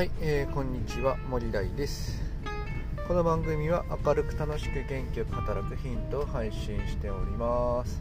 [0.00, 2.22] はい、えーこんにちは森大です。
[3.06, 8.00] この番組は明るく楽しく元気よく働くヒントを配信しております。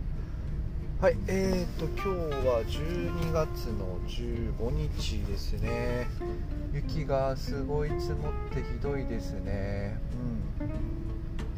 [1.02, 6.08] はいえーと今日は12月の15日ですね。
[6.72, 10.00] 雪がすごい積もってひどいですね。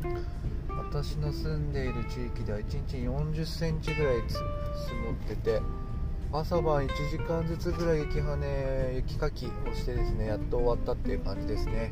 [0.03, 0.25] うん。
[0.75, 4.39] 私の住んでいる地域では1日に40センチぐらい積
[4.95, 5.61] もってて
[6.33, 11.91] 朝晩1時間ずつぐらい雪跳ね雪かきをしてですねやっと終わったっていう感じですね。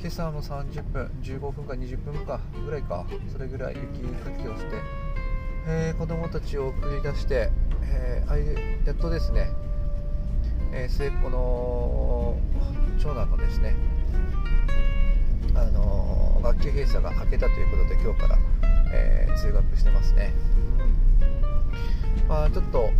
[0.00, 4.76] 今朝も30分15分か20分かぐらいかそれぐらい雪かきをして、
[5.66, 7.50] えー子供たちを送り出して、
[7.82, 8.46] えーあい
[8.86, 9.50] やっとですね、
[10.72, 12.38] えー末っ子の
[12.98, 13.76] 長男のですね
[15.54, 18.38] あのー学級閉鎖が明けたということで今日から、
[18.92, 20.32] え通学してますね、
[22.22, 22.28] うん。
[22.28, 22.90] まあ、ちょっと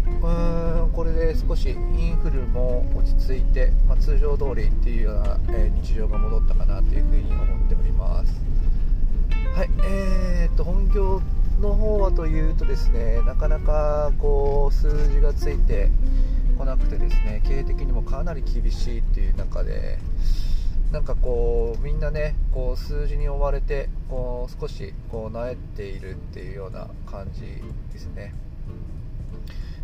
[1.47, 8.35] 少しインフルも落ち着いて、まあ、通常通りっていうような、えー日常が戻ったかなというふうに思っております
[9.55, 11.23] はいえー、と本業
[11.61, 15.91] の方はというとですねなかなかこう数字がついて
[16.57, 19.99] こなくてですね経営的にもかなり厳しいっていう中で
[20.93, 27.41] なんかこうみんなねこう数字に追われてこう少しこう萎えているっていうような感じ
[27.93, 28.35] ですね。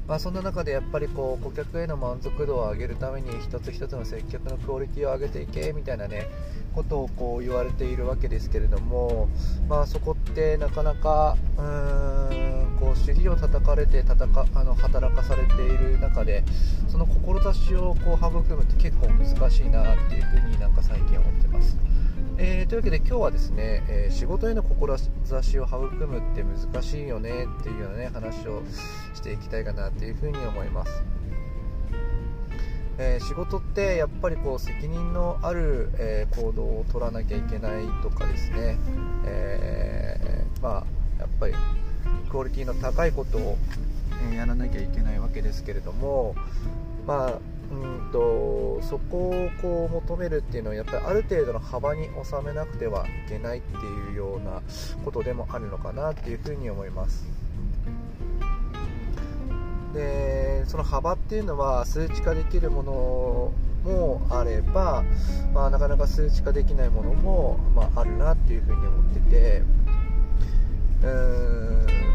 [0.06, 6.27] まあ、そんな中でやっぱりこう顧客への満足度を上げるために一つ一つの接客のクオリティを上げていけみたいなね
[6.74, 9.28] ことをこう言われているわけですけれども、
[9.69, 16.44] まあ、そこってなかなかうーんこう尻を叩かれて戦あの働かされている中で
[16.88, 21.78] その志をこう育むって結構難しいなっていうふうになんか最近思ってます。
[22.36, 28.62] えーというわけで今日はですね、えー仕事への志を育むって難しいよねっていうようなね話を
[29.14, 30.91] していきたいかなっていうふうに思います、
[32.98, 38.78] えー仕事ってやっぱりこう責任のある、え行動を取らなきゃいけないとかですね、
[39.25, 41.54] えまあやっぱり
[42.30, 43.59] クオリティの高いことを、
[44.28, 46.34] えーやらなきゃいけないわけですけれども
[47.06, 47.38] まあ
[47.82, 54.62] うんとそこをこう求めるっていうのはやっぱりある程度の幅に収めなくてはいけないっていうような
[55.04, 57.26] ことでもあるのかなっていうふうに思います。
[59.92, 63.52] でその幅っていうのは数値化できるもの
[63.84, 65.04] もあれば、
[65.52, 69.62] まあ、なかなか数値化できないものも、まあ、あるなっていうふうに思ってて
[71.02, 72.13] うーん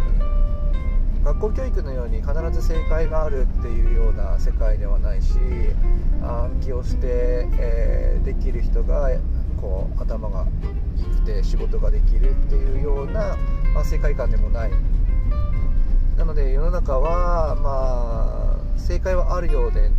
[1.23, 5.37] 学校教育のように必ず正解があるっていうような世界ではないし
[6.21, 9.09] 暗記をして、えーできる人が
[9.59, 10.45] こう頭が
[10.97, 13.35] 良くて仕事ができるっていうような、
[13.73, 14.71] まあ、世界観でもない
[16.15, 19.89] なので世の中はまあ正解はあるようで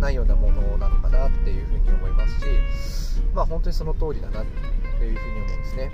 [0.00, 2.46] ないようなものなのかなっていうふうに思いますし
[3.34, 4.44] まあ本当にその通りだなっ
[4.98, 5.90] ていうふうに思うんですね。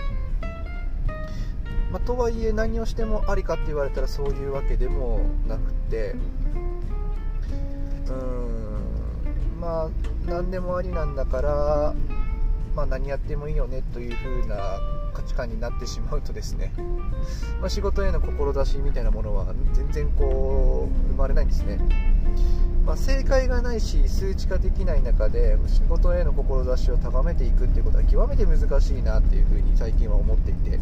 [1.90, 6.14] まあとはいえ何をしてもありかって言われたらそういうわけでもなくて
[8.06, 9.88] うーんまあ
[10.26, 11.94] 何でもありなんだから、
[12.74, 14.78] まあ、何やってもいいよねという風な
[15.12, 16.72] 価値観になってしまうとですね、
[17.60, 21.78] まあ、仕事への志みたいなものは全然こう生まれないんですね、
[22.86, 30.78] まあ、正解がないし数値化できない中で仕事への志を高めていくっていうことは極めて難しいなっていう風に最近は思っていて。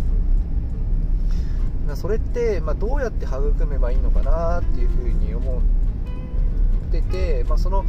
[1.97, 5.63] それって、まあ、どうやって育めばいいのかなっていうふうに思
[6.89, 7.85] ってて、まあ、その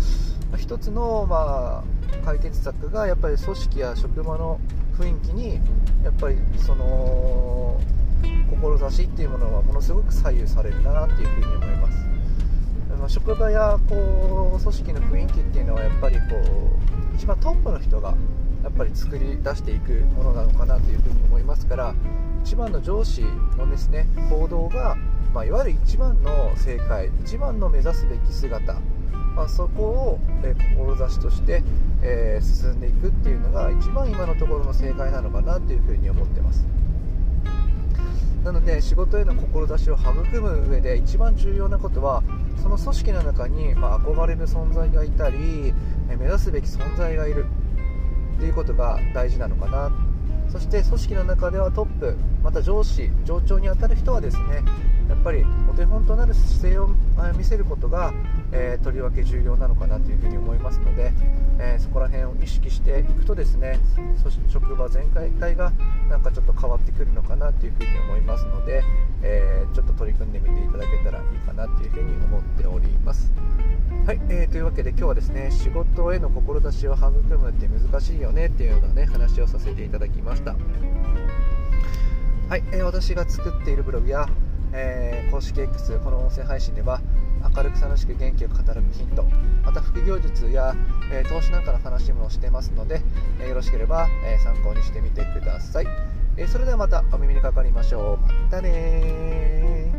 [0.57, 4.59] 一つの、まあ、解決策がやっぱり組織や職場の
[4.97, 5.59] 雰囲気に
[6.03, 7.79] やっぱりその
[8.49, 12.09] 志っていうものはものすごく左右されるなっていうふうに思います。
[12.99, 16.23] まあ、職場やこう組織の雰囲気っていうのはやっぱりこ
[17.13, 18.13] う一番トップの人が
[18.63, 20.88] やっぱり作り出していくものなのかなと
[21.69, 21.93] から
[22.43, 23.21] 一番の上司
[23.57, 24.97] のですね行動が、
[25.33, 28.73] まあ、いわゆる一番の正解一番の目指すべき姿、
[29.35, 31.61] まあ、そこを、え志として、
[32.01, 36.65] えー進んでいくっていうのが一番今のところの正解なのかなというふうに思ってます。
[38.43, 42.23] なので仕事への志を育む上で一番重要なことは
[42.63, 45.73] その組織の中に、まあ、憧れる存在がいたり
[46.07, 47.45] 目指すべき存在がいる
[48.37, 49.91] っていうことが大事なのかな
[50.51, 54.63] そして組織の中ではトップまた上司上長に当たる人はですね
[55.07, 56.89] やっぱりお手本となる姿勢を
[57.37, 58.13] 見せることが、
[58.51, 61.11] えーとりわけ重要なのかなというふに思いますので、
[61.59, 63.79] えーそこら辺を意識していくとですね
[64.47, 65.71] 職場全体が
[66.09, 68.83] なんかちょっと変わってくるのかなというふに思いますので、
[69.23, 73.28] えーちょっと取り組んでみていただけたらいいかなというふに思っております。
[74.09, 80.55] はい、えー、というわけで今日はですね仕事への志を育むって難しいよねっていうようなね話をさせていただきました。
[82.49, 84.27] はい、えー、私が作っているブログや、
[84.73, 86.99] えー、公式 X この音声配信では
[87.55, 89.25] 明るく楽しく元気よく働くヒント
[89.63, 90.73] また副業術や、
[91.13, 93.03] えー、投資なんかの話もしてますので、
[93.39, 95.87] えよろしければ、え参考にしてみてください、
[96.35, 98.25] えそれではまたお耳にかかりましょう。
[98.25, 99.93] またね